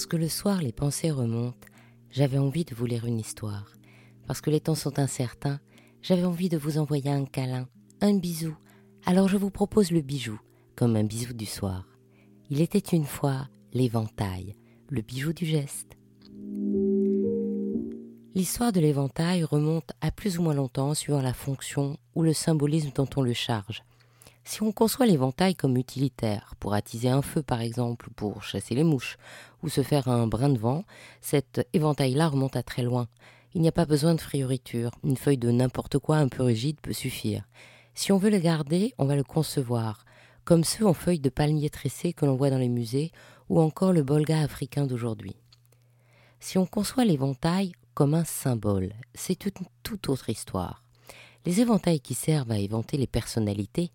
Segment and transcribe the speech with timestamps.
[0.00, 1.68] Parce que le soir les pensées remontent,
[2.10, 3.74] j'avais envie de vous lire une histoire.
[4.26, 5.60] Parce que les temps sont incertains,
[6.00, 7.68] j'avais envie de vous envoyer un câlin,
[8.00, 8.56] un bisou.
[9.04, 10.40] Alors je vous propose le bijou,
[10.74, 11.84] comme un bisou du soir.
[12.48, 14.56] Il était une fois l'éventail,
[14.88, 15.98] le bijou du geste.
[18.34, 22.92] L'histoire de l'éventail remonte à plus ou moins longtemps suivant la fonction ou le symbolisme
[22.94, 23.82] dont on le charge.
[24.44, 28.84] Si on conçoit l'éventail comme utilitaire, pour attiser un feu par exemple, pour chasser les
[28.84, 29.16] mouches,
[29.62, 30.84] ou se faire un brin de vent,
[31.20, 33.08] cet éventail-là remonte à très loin.
[33.54, 36.80] Il n'y a pas besoin de frioriture, une feuille de n'importe quoi un peu rigide
[36.80, 37.44] peut suffire.
[37.94, 40.04] Si on veut le garder, on va le concevoir,
[40.44, 43.12] comme ceux en feuilles de palmier tressées que l'on voit dans les musées,
[43.48, 45.36] ou encore le bolga africain d'aujourd'hui.
[46.38, 50.82] Si on conçoit l'éventail comme un symbole, c'est une toute autre histoire.
[51.44, 53.90] Les éventails qui servent à éventer les personnalités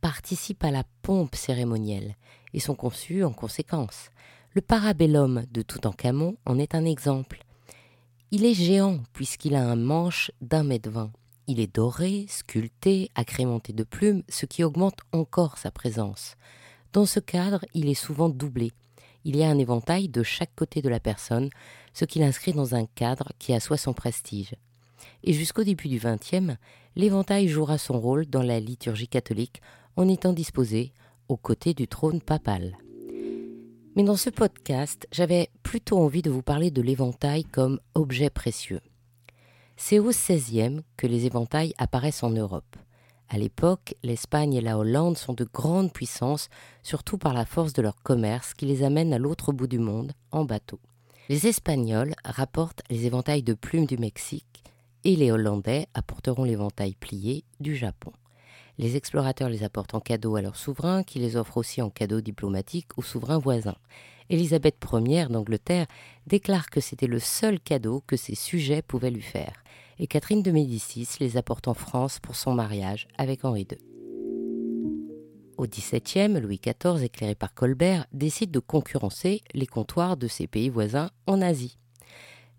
[0.00, 2.16] participent à la pompe cérémonielle
[2.52, 4.10] et sont conçus en conséquence.
[4.52, 7.44] Le parabellum de Toutankhamon en est un exemple.
[8.32, 11.12] Il est géant puisqu'il a un manche d'un mètre vingt.
[11.46, 16.36] Il est doré, sculpté, agrémenté de plumes, ce qui augmente encore sa présence.
[16.92, 18.72] Dans ce cadre, il est souvent doublé.
[19.24, 21.50] Il y a un éventail de chaque côté de la personne,
[21.92, 24.54] ce qui l'inscrit dans un cadre qui assoit son prestige.
[25.24, 26.56] Et jusqu'au début du XXe,
[26.96, 29.60] l'éventail jouera son rôle dans la liturgie catholique
[29.96, 30.92] en étant disposé
[31.28, 32.76] aux côtés du trône papal.
[33.96, 38.80] Mais dans ce podcast, j'avais plutôt envie de vous parler de l'éventail comme objet précieux.
[39.76, 42.76] C'est au XVIe que les éventails apparaissent en Europe.
[43.28, 46.48] À l'époque, l'Espagne et la Hollande sont de grandes puissances,
[46.82, 50.12] surtout par la force de leur commerce qui les amène à l'autre bout du monde
[50.32, 50.80] en bateau.
[51.28, 54.64] Les Espagnols rapportent les éventails de plumes du Mexique
[55.04, 58.12] et les Hollandais apporteront l'éventail plié du Japon.
[58.80, 62.22] Les explorateurs les apportent en cadeau à leurs souverains, qui les offrent aussi en cadeau
[62.22, 63.76] diplomatique aux souverains voisins.
[64.30, 65.84] Élisabeth Ier d'Angleterre
[66.26, 69.52] déclare que c'était le seul cadeau que ses sujets pouvaient lui faire,
[69.98, 73.76] et Catherine de Médicis les apporte en France pour son mariage avec Henri II.
[75.58, 80.70] Au XVIIe, Louis XIV, éclairé par Colbert, décide de concurrencer les comptoirs de ses pays
[80.70, 81.79] voisins en Asie.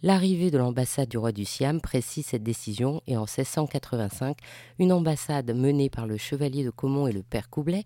[0.00, 4.38] L'arrivée de l'ambassade du roi du Siam précise cette décision et en 1685,
[4.78, 7.84] une ambassade menée par le chevalier de Caumont et le père Coublet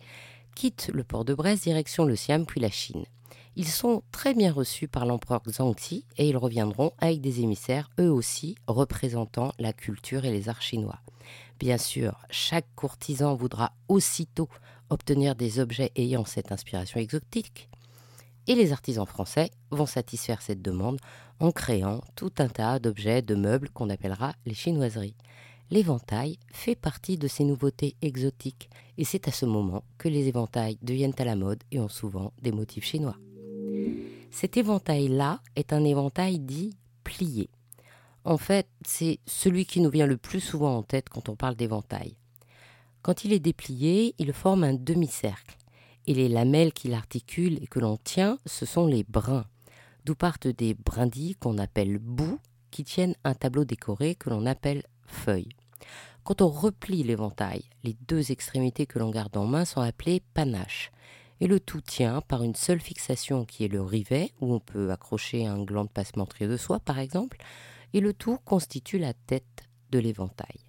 [0.54, 3.06] quitte le port de Brest direction le Siam puis la Chine.
[3.56, 8.12] Ils sont très bien reçus par l'empereur Zhangxi et ils reviendront avec des émissaires eux
[8.12, 11.00] aussi représentant la culture et les arts chinois.
[11.58, 14.50] Bien sûr, chaque courtisan voudra aussitôt
[14.90, 17.70] obtenir des objets ayant cette inspiration exotique
[18.46, 20.98] et les artisans français vont satisfaire cette demande
[21.42, 25.16] en créant tout un tas d'objets, de meubles qu'on appellera les chinoiseries.
[25.70, 30.78] L'éventail fait partie de ces nouveautés exotiques et c'est à ce moment que les éventails
[30.82, 33.16] deviennent à la mode et ont souvent des motifs chinois.
[34.30, 37.50] Cet éventail-là est un éventail dit plié.
[38.24, 41.56] En fait, c'est celui qui nous vient le plus souvent en tête quand on parle
[41.56, 42.14] d'éventail.
[43.02, 45.56] Quand il est déplié, il forme un demi-cercle
[46.06, 49.46] et les lamelles qui l'articulent et que l'on tient, ce sont les brins,
[50.04, 52.38] d'où partent des brindilles qu'on appelle bouts,
[52.70, 55.50] qui tiennent un tableau décoré que l'on appelle feuille.
[56.24, 60.90] Quand on replie l'éventail, les deux extrémités que l'on garde en main sont appelées panaches,
[61.40, 64.92] et le tout tient par une seule fixation qui est le rivet, où on peut
[64.92, 67.38] accrocher un gland de passementerie de soie par exemple,
[67.92, 70.60] et le tout constitue la tête de l'éventail.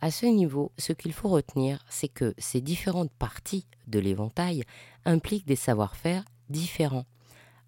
[0.00, 4.64] À ce niveau, ce qu'il faut retenir, c'est que ces différentes parties de l'éventail
[5.04, 7.06] impliquent des savoir-faire différents.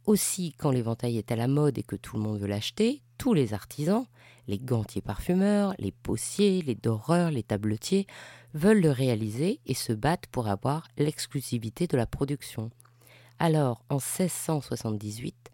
[0.09, 3.35] Aussi, quand l'éventail est à la mode et que tout le monde veut l'acheter, tous
[3.35, 4.07] les artisans,
[4.47, 8.07] les gantiers parfumeurs, les possiers, les doreurs, les tabletiers,
[8.55, 12.71] veulent le réaliser et se battent pour avoir l'exclusivité de la production.
[13.39, 15.51] Alors, en 1678,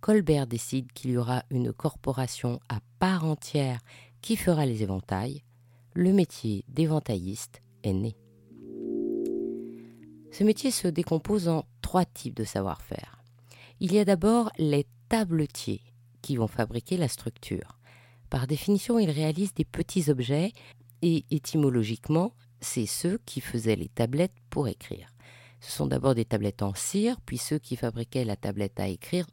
[0.00, 3.80] Colbert décide qu'il y aura une corporation à part entière
[4.22, 5.42] qui fera les éventails,
[5.94, 8.14] le métier d'éventailliste est né.
[10.30, 13.15] Ce métier se décompose en trois types de savoir-faire.
[13.80, 15.82] Il y a d'abord les tabletiers
[16.22, 17.78] qui vont fabriquer la structure.
[18.30, 20.52] Par définition, ils réalisent des petits objets
[21.02, 25.08] et étymologiquement, c'est ceux qui faisaient les tablettes pour écrire.
[25.60, 29.26] Ce sont d'abord des tablettes en cire, puis ceux qui fabriquaient la tablette à écrire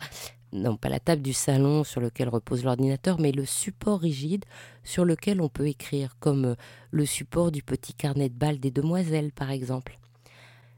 [0.53, 4.45] non pas la table du salon sur lequel repose l'ordinateur, mais le support rigide
[4.83, 6.55] sur lequel on peut écrire, comme
[6.91, 9.99] le support du petit carnet de balles des demoiselles, par exemple.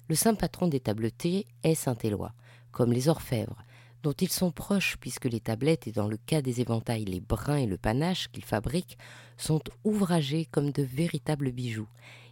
[0.08, 2.32] Le saint patron des tabletiers est Saint-Éloi,
[2.72, 3.58] comme les orfèvres,
[4.04, 7.58] dont ils sont proches puisque les tablettes, et dans le cas des éventails les brins
[7.58, 9.00] et le panache qu'ils fabriquent,
[9.36, 11.88] sont ouvragés comme de véritables bijoux.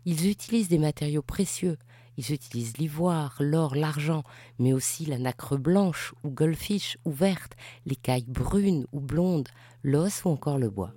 [0.06, 1.78] Ils utilisent des matériaux précieux
[2.18, 4.24] Ils utilisent l'ivoire, l'or, l'argent,
[4.60, 7.54] mais aussi la nacre blanche ou goldfish ou verte,
[7.88, 9.50] l'écaille brune ou blonde,
[9.82, 10.94] l'os ou encore le bois.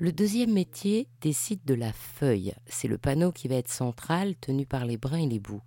[0.00, 2.54] Le deuxième métier décide de la feuille.
[2.66, 5.62] C'est le panneau qui va être central, tenu par les brins et les bouts.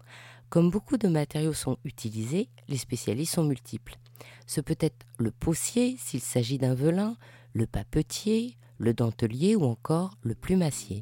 [0.49, 3.97] Comme beaucoup de matériaux sont utilisés, les spécialistes sont multiples.
[4.47, 7.17] Ce peut être le possier s'il s'agit d'un velin,
[7.51, 11.01] le papetier, le dentelier ou encore le plumassier.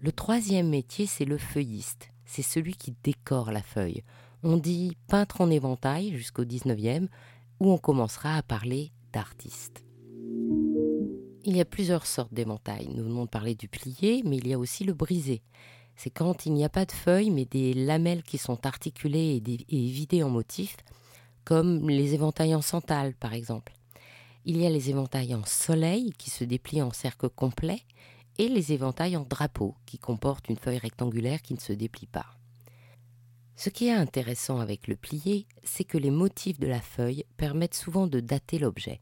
[0.00, 2.12] Le troisième métier, c'est le feuilliste.
[2.24, 4.04] C'est celui qui décore la feuille.
[4.44, 7.08] On dit peintre en éventail jusqu'au 19e,
[7.58, 9.85] où on commencera à parler d'artiste.
[11.48, 12.88] Il y a plusieurs sortes d'éventails.
[12.92, 15.42] Nous venons de parler du plié, mais il y a aussi le brisé.
[15.94, 19.86] C'est quand il n'y a pas de feuilles, mais des lamelles qui sont articulées et,
[19.86, 20.76] vidées en motifs,
[21.44, 23.74] comme les éventails en santal, par exemple.
[24.44, 27.82] Il y a les éventails en soleil, qui se déplient en cercle complet,
[28.38, 32.26] et les éventails en drapeau, qui comportent une feuille rectangulaire qui ne se déplie pas.
[33.54, 37.74] Ce qui est intéressant avec le plié, c'est que les motifs de la feuille permettent
[37.74, 39.00] souvent de dater l'objet.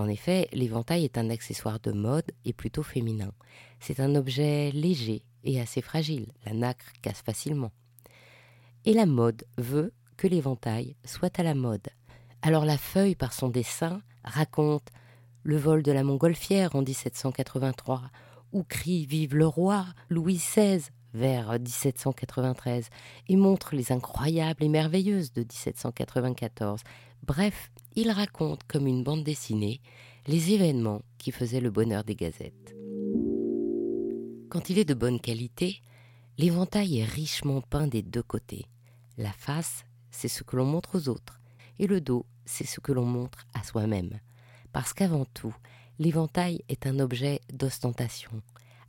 [0.00, 3.32] En effet, l'éventail est un accessoire de mode et plutôt féminin.
[3.80, 7.70] C'est un objet léger et assez fragile, la nacre casse facilement.
[8.86, 11.86] Et la mode veut que l'éventail soit à la mode.
[12.40, 14.88] Alors la feuille, par son dessin, raconte
[15.42, 18.00] le vol de la montgolfière en 1783,
[18.52, 20.80] ou crie Vive le roi Louis XVI
[21.12, 22.88] vers 1793,
[23.28, 26.80] et montre les incroyables et merveilleuses de 1794.
[27.22, 27.70] Bref,
[28.00, 29.82] il raconte comme une bande dessinée
[30.26, 32.74] les événements qui faisaient le bonheur des gazettes.
[34.48, 35.82] Quand il est de bonne qualité,
[36.38, 38.64] l'éventail est richement peint des deux côtés.
[39.18, 41.40] La face, c'est ce que l'on montre aux autres,
[41.78, 44.18] et le dos, c'est ce que l'on montre à soi-même.
[44.72, 45.54] Parce qu'avant tout,
[45.98, 48.42] l'éventail est un objet d'ostentation.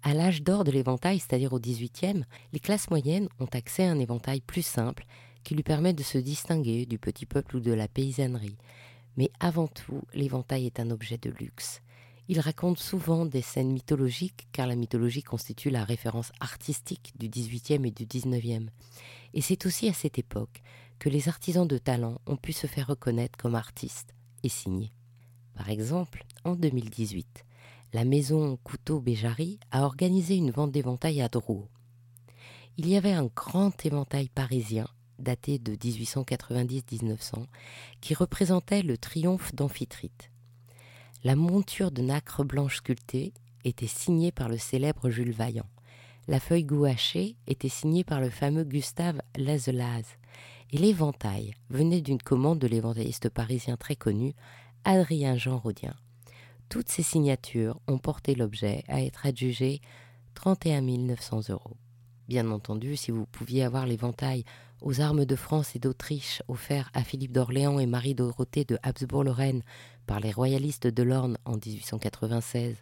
[0.03, 2.23] À l'âge d'or de l'éventail, c'est-à-dire au XVIIIe,
[2.53, 5.05] les classes moyennes ont accès à un éventail plus simple
[5.43, 8.57] qui lui permet de se distinguer du petit peuple ou de la paysannerie.
[9.17, 11.81] Mais avant tout, l'éventail est un objet de luxe.
[12.27, 17.85] Il raconte souvent des scènes mythologiques, car la mythologie constitue la référence artistique du XVIIIe
[17.87, 18.71] et du XIXe.
[19.33, 20.61] Et c'est aussi à cette époque
[20.99, 24.13] que les artisans de talent ont pu se faire reconnaître comme artistes
[24.43, 24.93] et signer.
[25.55, 27.43] Par exemple, en 2018,
[27.93, 31.67] la maison Couteau Béjari a organisé une vente d'éventail à Drouot.
[32.77, 34.87] Il y avait un grand éventail parisien
[35.21, 37.45] daté de 1890-1900,
[38.01, 40.31] qui représentait le triomphe d'Amphitrite.
[41.23, 43.33] La monture de nacre blanche sculptée
[43.63, 45.69] était signée par le célèbre Jules Vaillant.
[46.27, 50.05] La feuille gouachée était signée par le fameux Gustave Lazelaz.
[50.71, 54.33] Et l'éventail venait d'une commande de l'éventailliste parisien très connu,
[54.83, 55.93] Adrien Jean Rodien.
[56.69, 59.81] Toutes ces signatures ont porté l'objet à être adjugé
[60.35, 61.75] 31 900 euros.
[62.31, 64.45] Bien entendu, si vous pouviez avoir l'éventail
[64.79, 69.63] aux armes de France et d'Autriche offerts à Philippe d'Orléans et Marie-Dorothée de Habsbourg-Lorraine
[70.07, 72.77] par les royalistes de l'Orne en 1896,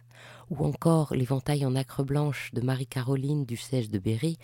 [0.50, 4.38] ou encore l'éventail en acre blanche de Marie-Caroline du siège de Berry,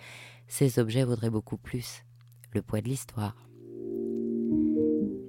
[0.49, 2.03] ces objets vaudraient beaucoup plus.
[2.51, 3.47] Le poids de l'histoire.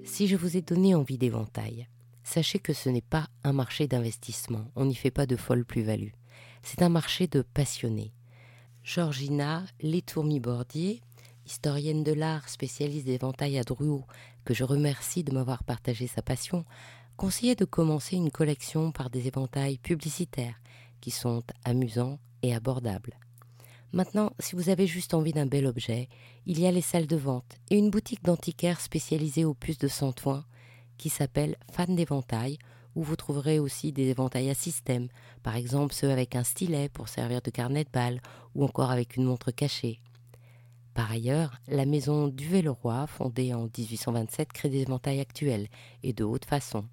[0.02, 1.86] Si je vous ai donné envie d'éventail,
[2.24, 6.14] sachez que ce n'est pas un marché d'investissement, on n'y fait pas de folle plus-value.
[6.64, 8.12] C'est un marché de passionnés.
[8.88, 11.02] Georgina Létourmi-Bordier
[11.44, 14.06] historienne de l'art, spécialiste d'éventail à Drouot,
[14.46, 16.64] que je remercie de m'avoir partagé sa passion,
[17.18, 20.58] conseillait de commencer une collection par des éventails publicitaires
[21.02, 23.18] qui sont amusants et abordables.
[23.92, 26.08] Maintenant, si vous avez juste envie d'un bel objet,
[26.46, 29.88] il y a les salles de vente et une boutique d'antiquaires spécialisée aux puces de
[29.88, 30.46] Santoin
[30.96, 32.56] qui s'appelle Fan d'éventail,
[32.98, 35.06] où vous trouverez aussi des éventails à système,
[35.44, 38.20] par exemple ceux avec un stylet pour servir de carnet de balles
[38.56, 40.00] ou encore avec une montre cachée.
[40.94, 45.68] Par ailleurs, la maison Duvet-le-Roi, fondée en 1827, crée des éventails actuels
[46.02, 46.86] et de haute façon.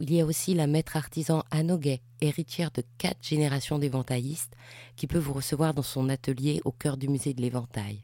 [0.00, 1.78] Il y a aussi la maître artisan Anne
[2.20, 4.56] héritière de quatre générations d'éventaillistes,
[4.96, 8.02] qui peut vous recevoir dans son atelier au cœur du musée de l'éventail.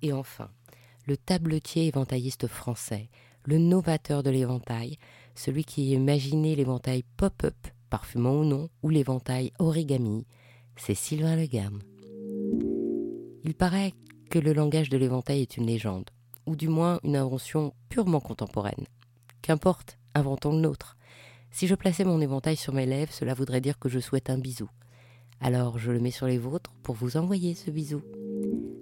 [0.00, 0.48] Et enfin,
[1.06, 3.08] le tabletier éventailliste français,
[3.42, 4.96] le novateur de l'éventail,
[5.38, 7.54] celui qui a imaginé l'éventail pop-up,
[7.90, 10.26] parfumant ou non, ou l'éventail origami,
[10.76, 11.80] c'est Sylvain Legamme.
[13.44, 13.94] Il paraît
[14.30, 16.10] que le langage de l'éventail est une légende,
[16.46, 18.86] ou du moins une invention purement contemporaine.
[19.40, 20.96] Qu'importe, inventons le nôtre.
[21.52, 24.38] Si je plaçais mon éventail sur mes lèvres, cela voudrait dire que je souhaite un
[24.38, 24.68] bisou.
[25.40, 28.02] Alors je le mets sur les vôtres pour vous envoyer ce bisou.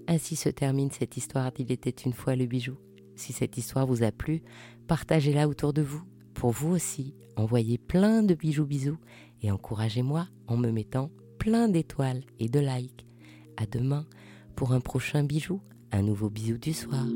[0.09, 2.79] Ainsi se termine cette histoire d'Il était une fois le bijou.
[3.15, 4.43] Si cette histoire vous a plu,
[4.87, 6.03] partagez-la autour de vous.
[6.37, 8.99] Pour vous aussi, envoyez plein de bijoux bisous
[9.43, 13.07] et encouragez-moi en me mettant plein d'étoiles et de likes.
[13.57, 14.07] À demain
[14.55, 15.61] pour un prochain bijou,
[15.93, 17.07] un nouveau bisou du soir.